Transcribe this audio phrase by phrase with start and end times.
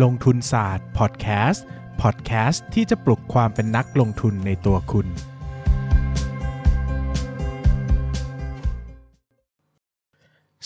[0.00, 1.64] ลงทุนศาสตร์พอดแคสต์
[2.02, 5.06] พอดแคสต์ที่จะปลุกความเป็นนักลงทุนในตัวคุณ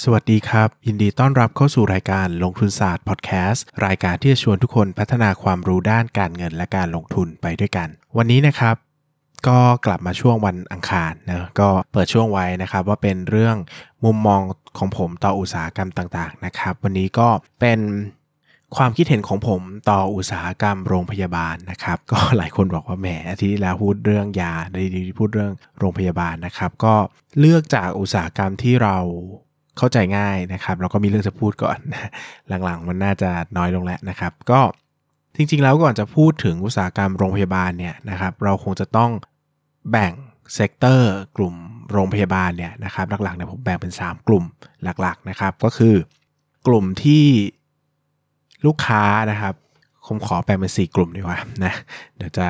[0.03, 8.77] สวัสดีครับ ยินดีต้อนรับเข้าสู่รายการลงทุนศาสตร์พอดแคสต์รายการที่จะชวนทุกคนพัฒนาความรู้ด้านการเงินและการลงทุนไปด้วยกัน วันนี้นะครับ
[9.49, 13.57] ก็กลับมาช่วงวันอังคารนะก็เปิดช่วงไว้นะครับว่าเป็นเรื่อง
[14.05, 14.41] มุมมอง
[14.79, 17.29] ของผมต่ออุตสาหกรรมต่างๆนะครับ วันนี้ก็
[17.61, 17.81] เป็น
[18.77, 26.95] ความคิดเห็นของผมต่ออุตสาหกรรมโรงพยาบาลนะครับ ก็หลายคนบอกว่าแหมอาทิตย์แล้วพูดเรื่องยาในดีพูดเรื่องโรงพยาบาลนะครับ ก็
[27.41, 28.97] เลือกจากอุตสาหกรรมที่เรา
[29.79, 31.79] เข้าใจง่ายนะครับแล้วก็มีเรื่องจะพูดก่อน
[32.65, 34.61] หลังๆ มันน่าจะน้อยลงแล้วนะครับ ก็
[35.37, 39.11] จริงๆแล้วก่อนจะพูดถึงอุตสาหกรรมโรงพยาบาลเนี่ยนะครับ เราคงจะต้อง
[39.91, 40.13] แบ่ง
[40.55, 41.55] sector กลุ่ม
[41.93, 44.45] โรงพยาบาลเนี่ยนะครับหลักๆเนี่ยผมแบ่งเป็น 3 กลุ่ม
[45.03, 45.95] หลักๆนะครับ ก็คือ
[46.67, 47.25] กลุ่มที่
[48.67, 49.55] ลูกค้านะครับ
[50.07, 51.73] ผมขอแบ่งเป็น4กลุ่มดีกว่านะ
[52.17, 52.47] เดี๋ยวจะ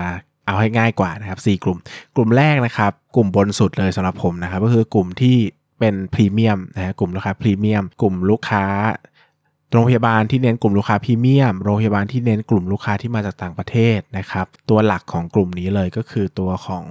[0.46, 1.78] เอาให้ง่ายกว่านะครับ4กลุ่ม
[2.16, 5.36] กลุ่มแรกนะครับ กลุ่มบนสุดเลยสำหรับผมนะครับ ก็คือกลุ่มที่
[5.78, 8.64] เป็นพรีเมียมนะฮะกลุ่มลูกค้าพรีเมียม กลุ่มลูกค้า
[9.72, 16.84] โรงพยาบาลที่เน้นกลุ่มลูกค้าพรีเมียม โรงพยาบาลที่เน้นกลุ่มลูกค้าที่มาจากต่างประเทศนะครับ ตัวหลักของกลุ่มนี้เลยก็คือตัวของ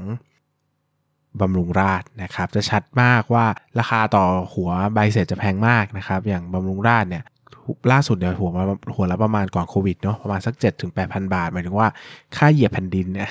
[1.42, 3.46] บำรุงราษนะครับ จะชัดมากว่า
[3.80, 7.24] ราคาต่อหัวใบเสร็จจะแพงมากนะครับ อย่างบำรุงราษเนี่ย
[7.92, 8.64] ล่าสุดเนี่ยหัวมา
[8.96, 11.88] หัวละประมาณก่อนโควิดเนาะประมาณสัก7จ็ถึงแปดพันบาท หมายถึงว่า
[12.38, 13.30] ค่าเหยียบแผ่นดินเนี่ย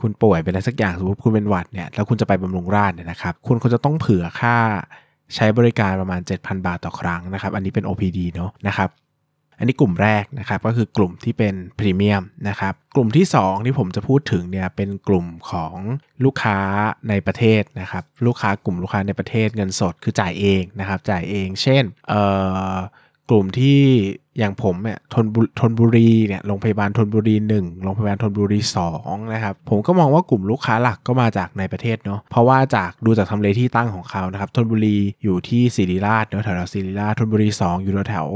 [0.00, 4.56] คุณป่วยเป็นอะไรสักอย่างสมมติคุณเป็นหวัดเนี่ยแล้วคุณจะไปบำรุงราษเนี่ยนะครับคุณควรจะต้องเผื่อค่า
[5.34, 8.90] ใช้บริการประมาณ 7,000 บาทต่อครั้งนะครับ อันนี้เป็น OPD เนาะนะครับ
[9.58, 15.74] อันนี้กลุ่มแรกนะครับก็คือกลุ่มที่เป็นพรีเมียมนะครับกลุ่มที่ 2 ที่ผมจะพูดถึงเนี่ยเป็นกลุ่มของ
[16.24, 16.58] ลูกค้า
[17.08, 22.22] ในประเทศนะครับลูกค้ากลุ่มลูกค้าในประเทศเงินสดคือจ่ายเองนะครับจ่ายเอง เช่นเอ่
[22.72, 22.74] อ
[23.30, 23.80] กลุ่มที่
[24.38, 25.26] อย่างผมเนี่ยทน
[25.60, 28.60] ทนบุรีเนี่ยโรงพยาบาลทนบุรี 1 โรงพยาบาลทนบุรี
[28.96, 38.28] 2นะครับผมก็มองว่ากลุ่มลูกค้าหลักก็มาจากในประเทศเนาะเพราะว่าจากดูจากทำเลที่ตั้งของเขานะครับทนบุรีอยู่ที่ศิริราชเนาะแถวศิริราชทนบุรี 2 อยู่แถว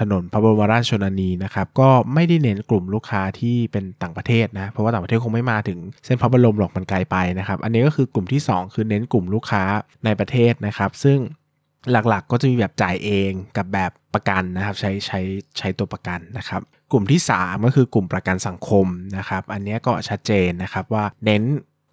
[0.00, 9.62] ถนนพระบรมราชชนนีนะครับก็ไม่ได้เน้นกลุ่มลูกค้าที่เป็นต่างประเทศนะเพราะว่าต่างประเทศคงไม่มาถึงเส้นพระบรมหรอกมันไกลไปนะครับอันนี้ก็คือกลุ่มที่ 2 คือเน้นกลุ่มลูกค้า
[10.04, 11.18] ในประเทศนะครับซึ่ง
[11.90, 15.20] หลักๆ ก็จะมีแบบจ่ายเองกับแบบประกันนะครับใช้ใช้
[15.58, 16.62] ใช้ตัวประกันนะครับ
[16.92, 18.86] กลุ่มที่ 3 ก็คือกลุ่มประกันสังคม
[19.16, 21.42] นะครับ อันนี้ก็ชัดเจนนะครับว่าเน้น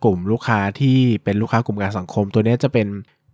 [0.03, 2.88] กลุ่มลูกค้าที่เป็นลูกค้ากลุ่มกันสังคม ตัวนี้จะเป็น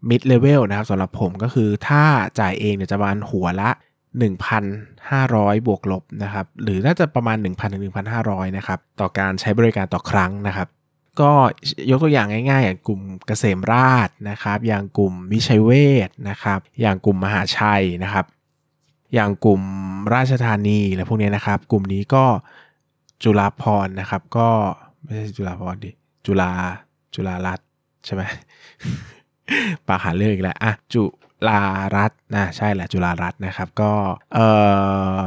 [0.09, 2.03] mid level นะครับสำหรับผมก็คือถ้า
[2.40, 3.69] จ่ายเองเนี่ยจะประมาณหัวละ
[4.50, 7.84] 1,500 บวกลบนะครับหรือน่าจะประมาณ 1,000ถึง
[8.19, 10.68] 1,500 นะครับ ต่อการใช้บริการต่อครั้งนะครับ
[11.22, 11.32] ก็
[11.92, 15.72] ยกตัวอย่างง่ายๆอย่างกลุ่มเกษมราชนะครับ อย่างกลุ่มวิชัยเว
[16.08, 18.26] ชนะครับ อย่างกลุ่มมหาชัยนะครับ
[19.14, 19.62] อย่างกลุ่ม
[20.14, 22.26] ราชธานีอะไรพวกนี้นะครับ กลุ่มนี้ก็
[23.24, 24.50] จุฬาพรนะครับ ก็
[25.04, 25.92] ไม่ใช่จุฬาพรดิ
[26.26, 26.52] จุฬา
[27.16, 27.60] จุฬารัต
[28.06, 28.24] ใช่ไหม
[29.88, 31.04] ปากหาเรื่องอีกแล้วอะจุ
[31.48, 31.60] ฬา
[31.96, 33.92] รัตนะใช่แหละจุฬารัตนะครับ ก็
[34.34, 34.48] เอ่
[35.20, 35.22] อ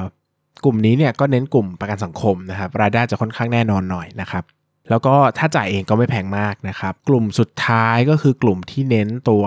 [0.64, 4.44] กลุ่มนี้เนี่ยก็เน้นกลุ่มประกันสังคมนะครับ รายได้จะค่อนข้างแน่นอนหน่อยนะครับ
[4.90, 9.44] แล้วก็ถ้าจ่ายเองก็ไม่แพงมากนะครับ กลุ่มสุดท้ายก็คือกลุ่มที่เน้นตัว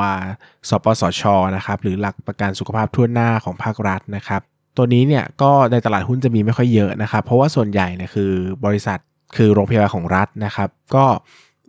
[0.70, 1.24] สปสช
[1.56, 4.42] นะครับหรือหลักประกันสุขภาพทั่วหน้าของภาครัฐนะครับ
[4.78, 8.32] ตัวนี้เนี่ยก็ในตลาดหุ้นจะมีไม่ค่อยเยอะนะครับ เพราะว่าส่วนใหญ่เนี่ยคือ
[8.66, 9.00] บริษัท
[9.36, 11.06] คือโรงพยาบาลของรัฐนะครับ ก็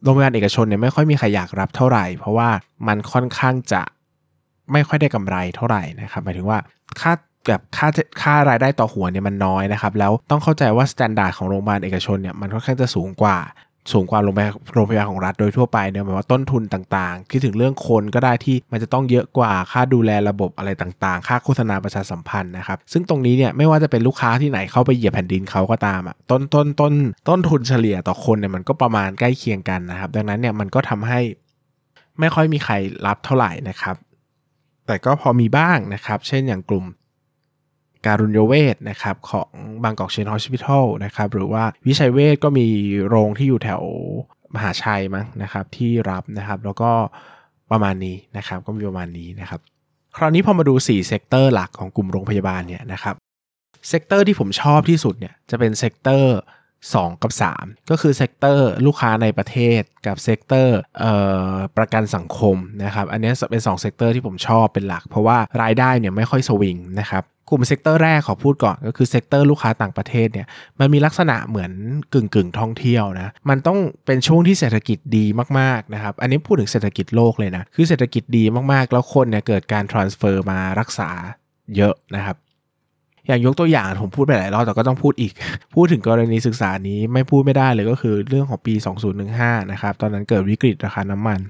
[0.03, 2.49] โรงพยาบาลเอกชนเนี่ยไม่ค่อยมีใครอยากรับเท่าไหร่ เพราะว่า
[2.87, 3.83] มันค่อนข้างจะ
[4.73, 6.59] ไม่ค่อยได้กำไรเท่าไหร่นะครับหมายถึงว่า
[7.01, 7.13] ค่า
[7.49, 7.89] แบบค่า
[8.23, 13.39] ค่ารายได้ต่อหัวเนี่ยมันน้อยนะครับ แล้วต้องเข้าใจว่า standard ของโรงพยาบาลเอกชนเนี่ยมันค่อนข้างจะสูงกว่า
[13.93, 26.93] สูงกว่าโรงพยาบาลโรงพยาบาลของรัฐโดยทั่วไปเนี่ยหมายว่าต้นทุนต่างๆ คิดถึงเรื่องคนก็ได้ที่มันจะต้องเยอะกว่าค่าดูแลระบบอะไรต่างๆ ค่าโฆษณาประชาสัมพันธ์นะครับ ซึ่งตรงนี้เนี่ยไม่ว่าจะเป็นลูกค้าที่ไหนเข้าไปเหยียบแผ่นดินเขาก็ตามอะต้นต้นต้น
[27.29, 31.21] ต้นทุนเฉลี่ยต่อคนเนี่ยมันก็ประมาณใกล้เคียงกันนะครับ ดังนั้นเนี่ยมันก็ทำให้
[32.21, 32.75] ไม่ค่อยมีใคร
[33.07, 33.97] รับเท่าไหร่นะครับ
[34.87, 36.85] แต่ก็พอมีบ้างนะครับ เช่นอย่างกลุ่ม
[38.07, 39.51] การุญเวชนะครับของ
[39.85, 42.67] Bangkok Chain Hospital นะครับหรือว่าวิชัยเวชก็มี
[43.09, 43.83] โรงที่อยู่แถว
[44.55, 46.91] มหาชัยมั้งนะครับที่รับนะครับแล้วก็
[47.71, 49.61] ประมาณนี้นะครับก็มีประมาณนี้นะครับ
[50.17, 53.15] คราวนี้พอมาดู 4 sector หลักของกลุ่มโรงพยาบาลเนี่ยนะครับ
[53.89, 56.37] sector ที่ผมชอบที่สุดเนี่ยจะเป็น sector
[56.93, 60.79] 2 กับ 3 ก็คือ sector ลูกค้าในประเทศกับ sector
[61.77, 70.47] ประกันสังคมนะครับอันนี้เป็น2 sector ที่ผมชอบเป็นหลัก เพราะว่ารายได้เนี่ยไม่ค่อยสวิงนะครับกลุ่ม sector แรกขอพูดก่อนก็คือ sector ลูกค้าต่างประเทศเนี่ย
[70.81, 71.73] มันมีลักษณะเหมือน
[72.13, 75.25] กึ่งกึ่งท่องเที่ยวนะมันต้องเป็นช่วงที่เศรษฐกิจดี
[75.59, 81.11] มากๆนะครับอันนี้พูดถึงเศรษฐกิจโลกเลยนะคือเศรษฐกิจดีมากๆ แล้วคนเนี่ยเกิดการ transfer มารักษา
[81.77, 82.37] เยอะนะครับ
[83.27, 85.33] อย่างยกตัวอย่างผมพูดไปหลายรอบแต่ก็ต้องพูดอีก
[85.75, 88.75] พูดถึงกรณีศึกษานี้ไม่พูดไม่ได้เลยก็คือเรื่องของปี
[89.23, 91.41] 2015 นะครับ ตอนนั้นเกิดวิกฤตราคาน้ำมัน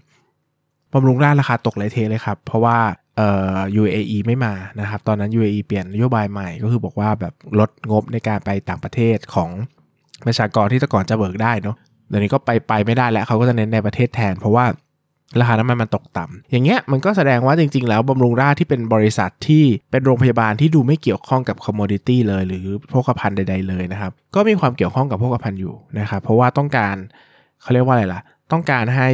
[0.92, 2.78] บำรุงราชราคาตกเลยเทเลยครับ เพราะว่า
[3.16, 9.50] เอ่อ UAE ไม่มานะครับ ตอนนั้น UAE เปลี่ยนนโยบายใหม่ก็คือบอกว่าแบบลดงบในการไปต่างประเทศของ
[10.26, 11.76] ประชากรที่แต่ก่อนจะเบิกได้เนาะ
[12.08, 14.64] เดี๋ยวนี้ก็ไปไปไม่ได้แล้วเขาก็จะเน้นในประเทศแทน เพราะว่า
[15.40, 26.96] ราคาน้ำมันมันตกต่ำอย่างเงี้ยมันก็แสดงว่าจริง ๆ แล้วบำรุงราชที่เป็นบริษัทที่เป็นโรงพยาบาลที่ดูไม่เกี่ยวข้องกับคอมมอดิตี้เลย หรือพกพันใด ๆ เลยนะครับ ก็มีความเกี่ยวข้องกับพกพันอยู่นะครับเพราะว่าต้องการ
[27.62, 28.20] เขาเรียกว่าอะไรล่ะ
[28.52, 29.08] ต้องการให้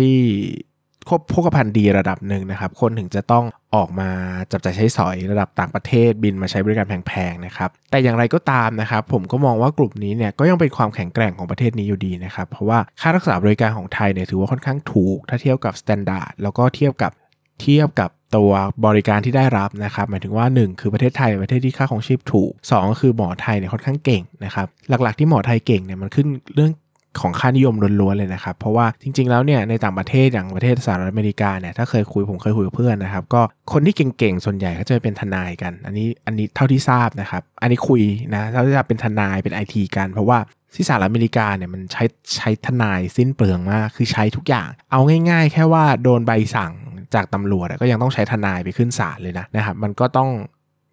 [1.08, 3.44] ครบโภคภัณฑ์ดีระดับหนึ่งนะครับ คนถึงจะต้อง
[3.74, 4.10] ออกมา
[4.52, 17.12] จับจ่ายใช้สอยระดับต่างประเทศบินมาใช้บริการแพงๆนะครับ แต่อย่างไรก็ตามนะครับ ผมก็มองว่ากลุ่มนี้เนี่ยก็ยังเป็นความแข็งแกร่งของประเทศนี้อยู่ดีนะครับ เพราะว่าค่ารักษาบริการของไทยเนี่ยถือว่าค่อนข้างถูก ถ้าเทียบกับมาตรฐานแล้วก็เทียบกับ
[17.60, 18.52] เทียบกับตัว
[18.86, 26.72] บริการที่ได้รับนะครับ หมายถึงว่า 1 คือประเทศไทยเป็นประเทศที่ค่าของชีพถูก 2 ก็คือหมอไทยเนี่ยค่อนข้างเก่งนะครับ หลักๆที่หมอไทยเก่งเนี่ยมันขึ้นเรื่อง
[27.20, 33.42] ของค่านิยมล้วนๆเลยนะครับ เพราะว่าจริง ๆ แล้วเนี่ยในต่างประเทศอย่างประเทศสหรัฐอเมริกาเนี่ยถ้าเคยคุยผมเคยคุยกับเพื่อนนะครับ ก็
[33.72, 38.02] คนที่เก่งๆ ส่วนใหญ่ก็จะเป็นทนายกัน อันนี้อันนี้เท่าที่ทราบนะครับ อันนี้คุย
[38.34, 40.38] นะเขาจะเป็นทนายเป็นไอทีกัน เพราะว่า
[40.74, 42.04] ที่สหรัฐอเมริกาเนี่ยมันใช้
[42.36, 46.72] ใช้ทนายสิ้นเปลืองมากคือใช้ทุกอย่าง เอาง่าย ๆ แค่ว่าโดนใบสั่ง
[47.14, 50.28] จากตำรวจก็ยังต้องใช้ทนายไปขึ้นศาลเลยนะนะครับมันก็ต้อง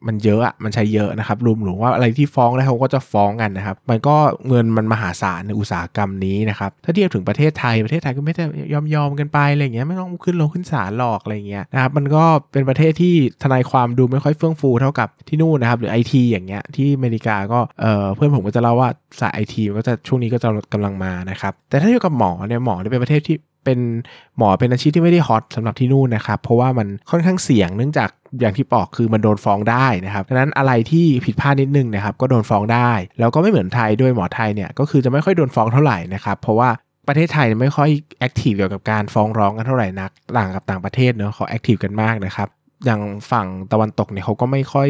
[0.07, 4.15] มันเยอะอะมันใช้เยอะนะครับรวมหรือว่าอะไรที่ฟ้องได้เขาก็จะฟ้องกันนะครับ มันก็
[4.47, 13.13] เงินมันมหาศาลในอุตสาหกรรมนี้นะครับ ถ้าเทียบถึงประเทศไทยประเทศไทยก็ไม่ได้ยอมยอมกันไปอะไรเงี้ยไม่ต้องขึ้นลงขึ้นศาลหรอกอะไรเงี้ยนะครับมันก็เป็นประเทศที่
[13.43, 18.89] ทนายความดูไม่ค่อยเฟื่องฟูเท่ากับที่นู่นนะครับหรือไอทีอย่างเงี้ยที่อเมริกาก็เออเพื่อนผมก็จะเล่าว่า
[19.19, 23.79] สายไอทีก็จะช่วงนี้ก็จะกำลังมานะครับแต่ถ้าเทียบกับหมอเนี่ยหมอเนี่ยเป็นประเทศที่เป็น
[24.37, 28.09] หมอเป็นอาชีพที่ไม่ได้ฮอตสำหรับที่นู่นนะครับ เพราะว่ามันค่อนข้างเสี่ยงเนื่องจาก
[28.39, 36.69] อย่างที่บอกคือมันโดนฟ้องได้นะครับดังนั้นอะไรที่ผิดพลาดนิดนึงนะครับก็โดนฟ้องได้ แล้วก็ไม่เหมือนไทยด้วยหมอไทยเนี่ยก็คือจะไม่ค่อยโดนฟ้องเท่าไหร่นะครับเพราะว่า
[37.07, 37.89] ประเทศไทยไม่ค่อย
[38.19, 42.47] แอคทีฟเกี่ยวกับการฟ้องร้องกันเท่าไหร่นักต่างกับต่างประเทศเนอะเขาแอคทีฟกันมากนะครับ
[42.85, 43.01] อย่าง
[43.31, 44.89] ฝั่งตะวันตกเนี่ยเขาก็ไม่ค่อย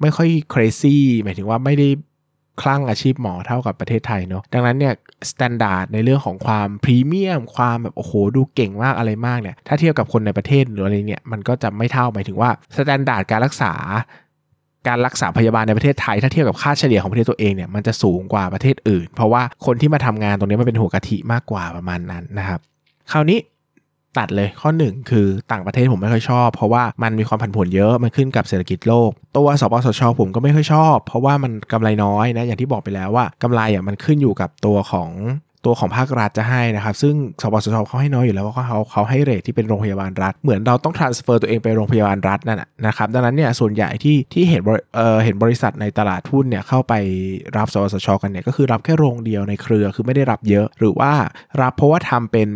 [0.00, 1.88] ไม่ค่อย crazy หมายถึงว่าไม่ได้
[2.62, 4.94] คลั่งอาชีพหมอเท่ากับประเทศไทยเนาะดังนั้นเนี่ย
[5.30, 13.72] standard ในเรื่องของความพรีเมียมความแบบโอ้โหดูเก่งมากอะไรมากเนี่ยถ้าเทียบกับคนในประเทศหรืออะไรเนี่ยมันก็จะไม่เท่าหมายถึงว่า standard การรักษา
[14.88, 22.60] การรักษาพยาบาลในประเทศไทย ถ้าเทียบกับค่าเฉลี่ยของประเทศตัวเองเนี่ยมันจะสูงกว่าประเทศอื่น เพราะว่าคนที่มาทำงานตรงนี้มันเป็นหัวกะทิมากกว่าประมาณนั้นนะครับ
[23.12, 23.38] คราวนี้
[24.18, 35.10] ตัดเลยข้อ 1 คือต่างประเทศผมไม่ค่อยชอบ เพราะว่ามันมีความผันผวนเยอะมันขึ้นกับเศรษฐกิจโลก ตัวสปสชผมก็ไม่ค่อยชอบ เพราะว่ามันกำไรน้อยนะอย่างที่บอกไปแล้วว่ากำไรอะมันขึ้นอยู่กับตัวของ
[35.68, 44.62] ตัวของภาครัฐจะให้นะครับ ซึ่งสปสชเขาให้น้อยอยู่แล้วว่าเขาเขาให้เรทที่เป็นโรงพยาบาลรัฐ เหมือนเราต้อง transfer ตัวเองไปโรงพยาบาลรัฐนั่นนะครับดังนั้นเนี่ยส่วนใหญ่ที่ที่เห็น
[44.96, 46.94] เอ่อเห็นบริษัทในตลาดหุ้นเนี่ยเข้าไป
[47.56, 51.12] รับสปสชกันเนี่ยก็คือรับแค่โรงเดียวในเครือคือไม่ได้รับเยอะ หรือว่า
[51.60, 52.48] รับเพราะว่าทำเป็น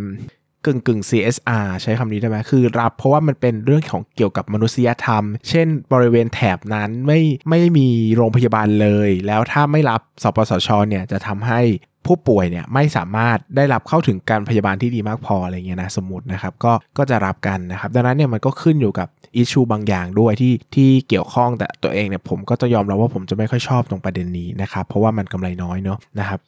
[0.67, 11.61] กึ่งกึ่ง CSR ใช้คำนี้ได้ไหมคือรับเพราะว่ามันเป็นเรื่องของเกี่ยวกับมนุษยธรรม เช่น บริเวณแถบนั้นไม่ไม่มีโรงพยาบาลเลย แล้วถ้าไม่รับสปสชเนี่ยจะทำให้
[12.07, 26.41] ผู้ป่วยเนี่ยไม่สามารถได้รับเข้าถึงการพยาบาลที่ดีมากพออะไรเงี้ยนะสมมตินะครับก็ก็จะรับกันนะครับดังนั้นเนี่ยมันก็ขึ้นอยู่กับอิชูบางอย่างด้วยที่ที่เกี่ยวข้องแต่ตัวเองเนี่ยผมก็จะยอมรับว่าผมจะไม่ค่อยชอบตรงประเด็นนี้นะครับเพราะว่ามันกำไรน้อยเนาะนะครับ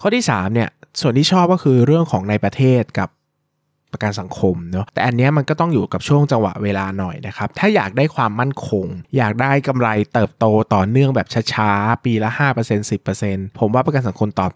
[0.00, 0.68] ข้อที่3เนี่ย
[1.00, 3.08] ส่วนที่ชอบก็คือเรื่องของในประเทศกับ
[3.94, 8.86] ประกันสังคมเนาะแต่อันนี้มันก็ต้องอยู่กับช่วงจังหวะเวลาหน่อยนะครับ ถ้าอยากได้ความมั่นคง
[9.16, 14.50] อยากได้กำไรเติบโตต่อเนื่องแบบช้าๆ ปีละ 5% 10%ผมว่าประกันสังคมตอบ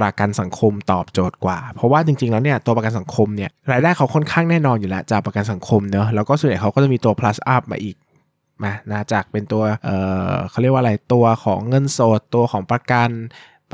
[0.00, 7.96] ประกันสังคมตอบโจทย์กว่า เพราะว่าจริงๆแล้วเนี่ยตัวประกันสังคมเนี่ยรายได้เขาค่อนข้างแน่นอนอยู่แล้วจากประกันสังคมเนาะแล้วก็ส่วนใหญ่เขาก็จะมีตัว plus up มาอีก
[8.64, 9.90] มานะจากเป็นตัวเอ
[10.32, 13.10] อเขาเรียกว่าอะไรตัวของเงินสดตัวของประกัน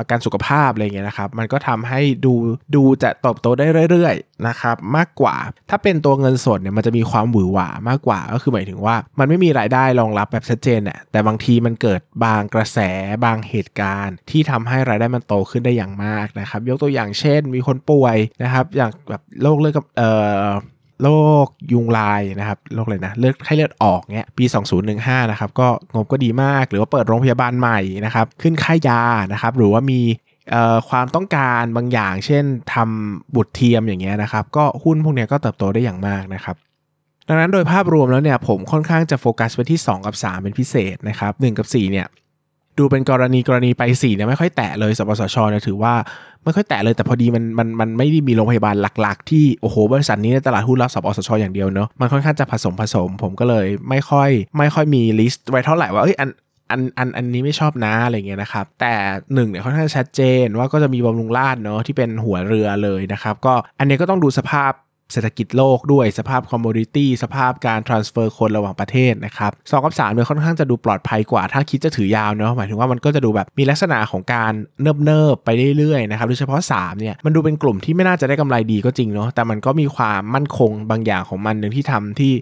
[0.01, 2.35] ประกันสุขภาพอะไรเงี้ยนะครับ มันก็ทำให้ดู
[2.75, 5.37] ดูจะเติบโตได้เรื่อยๆนะครับมากกว่า
[5.71, 12.79] ถ้าเป็นตัวเงินสดเนี่ยมันจะมีความหวือหวามากกว่าก็คือหมายถึงว่า มันไม่มีรายได้รองรับแบบชัดเจนน่ะแต่บางทีมันเกิดบางกระแส
[13.25, 20.11] บางเหตุการณ์ ที่ทำให้รายได้มันโตขึ้นได้อย่างมากนะครับ ยกตัวอย่างเช่น มีคนป่วยนะครับ อย่างแบบโรคเลือดกับเอ่
[20.45, 20.47] อ
[21.03, 21.09] โร
[21.45, 24.45] คยุงลายนะครับโรคอะไรนะเลือดไข้เลือดออกเนี้ยปี
[24.89, 29.03] 2015นะครับก็งบก็ดีมากหรือว่าเปิดโรงพยาบาลใหม่นะครับขึ้นค่ายา
[29.33, 30.01] นะครับหรือว่ามี
[30.89, 36.57] ความต้องการบางอย่าง เช่นทำบุตรเทียมอย่างเงี้ยนะครับ ก็หุ้นพวกนี้ก็เติบโตได้อย่างมากนะครับ
[37.29, 42.07] ดังนั้นโดยภาพรวมแล้วเนี่ยผมค่อนข้างจะโฟกัสไปที่ 2 กับ 3 เป็นพิเศษนะครับ1กับ4เนี่ย
[42.79, 45.95] ดูเป็นกรณีกรณีไป4เนี่ยไม่ค่อยแตะเลยสปสชเนี่ยถือว่า
[46.45, 56.31] ไม่ค่อยแตะเลยแต่พอดีมันมันมันไม่ได้มีโรงพยาบาลหลักๆ ที่โอ้โหบริษัทนี้ในตลาดหุ้นรับสปสชอย่างเดียวเนาะมันค่อนข้างจะผสมผสม ผมก็เลยไม่ค่อย ไม่ค่อยมี list ไว้เท่าไหร่ว่าเอ้ยอัน
[56.71, 58.93] อันอันอันนี้ไม่ชอบนะอะไรเงี้ยนะครับ แต่
[59.35, 64.73] หนึ่งเนี่ยค่อนข้างชัดเจนว่าก็จะมีบำรุงราษฎร์เนาะที่เป็นหัวเรือเลยนะครับ ก็อันนี้ก็ต้องดูสภาพ
[65.13, 74.53] เศรษฐกิจโลกด้วยสภาพ community สภาพการ transfer คนระหว่างประเทศนะครับสองกับสามเนี่ยค่อนข้างจะดูปลอดภัยกว่า ถ้าคิดจะถือยาวเนาะหมายถึงว่ามันก็จะดูแบบมีลักษณะของการ
[74.83, 75.49] เนิบๆไป
[75.79, 82.33] เรื่อยๆนะครับโดยเฉพาะ3เนี่ยมันดูเป็นกลุ่มที่ไม่น่าจะได้กำไรดีก็จริงเนาะแต่มันก็มีความมั่นคงบางอย่างของมันหนึ่งที่ทำที่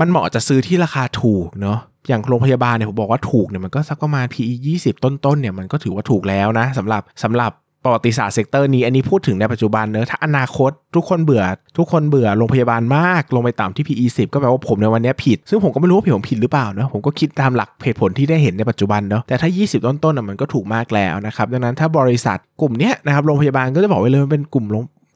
[0.00, 7.52] มันเหมาะจะซื้อที่ราคาถูกเนาะอย่างโรงพยาบาลเนี่ยผมบอกว่าถูกเนี่ยมันก็สักประมาณ PE 20 ต้นๆเนี่ยมันก็ถือว่าถูกแล้วนะสำหรับสำหรับ
[7.84, 11.44] ประวัติศาสตร์ sector นี้อันนี้พูดถึงในปัจจุบันเนอะถ้าอนาคตทุกคนเบื่อ
[11.78, 24.66] ทุกคนเบื่อโรงพยาบาลมาก ลงไปต่ำที่ PE 10ก็แปลว่าผมในวันนี้ผิด ซึ่งผมก็ไม่รู้ว่าผมผิดหรือเปล่าเนอะผมก็คิดตามหลักเหตุผลที่ได้เห็นในปัจจุบันเนอะแต่ถ้า 20 ต้นๆน่ะมันก็ถูกมากแล้วนะครับดังนั้นถ้าบริษัทกลุ่มเนี้ยนะครับโรงพยาบาลก็จะบอกไว้เลยมันเป็นกลุ่ม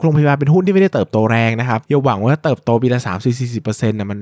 [0.02, 4.20] โรงพยาบาลเป็นหุ้นที่ไม่ได้เติบโตแรงนะครับอย่าหวังว่าเติบโตปีละ3 4 40เปอร์เซ็นต์นะมัน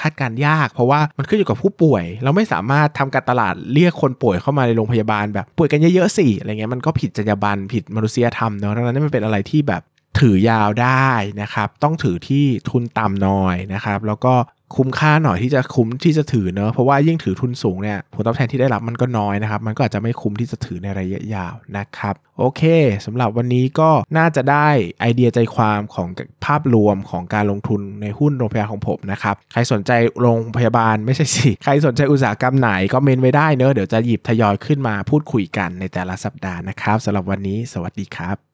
[0.00, 9.82] คาดการยาก เพราะว่ามันขึ้นอยู่กับผู้ป่วย เราไม่สามารถทำการตลาดเรียกคนป่วยเข้ามาในโรงพยาบาลแบบป่วยกันเยอะๆสิอะไรเงี้ยมันก็ผิดจรรยาบรรณผิดมนุษยธรรมเนาะดังนั้นมันเป็นอะไรที่แบบ
[10.20, 11.10] ถือยาวได้
[11.42, 14.34] นะครับ ต้องถือที่ทุนต่ำหน่อยนะครับ แล้วก็
[14.76, 22.62] คุ้มค่าหน่อยที่จะคุ้มที่จะถือเนอะเพราะว่ายิ่งถือทุนสูงเนี่ยผลตอบแทนที่ได้รับมันก็น้อยนะครับ มันก็อาจจะไม่คุ้มที่จะถือในระยะยาวนะครับ โอเค
[23.06, 24.68] สำหรับวันนี้ก็น่าจะได้
[25.00, 26.08] ไอเดียใจความของ
[26.44, 29.90] ภาพรวมของการลงทุนในหุ้นโรงพยาบาลของผมนะครับใครสนใจ
[30.20, 38.53] โรงพยาบาลไม่ใช่สิใครสนใจอุตสาหกรรมไหนก็เมนต์ไว้ได้เนอะเดี๋ยวจะหยิบทยอยขึ้นมาพูดคุยกันในแต่ละสัปดาห์นะครับสำหรับวันนี้ สวัสดีครับ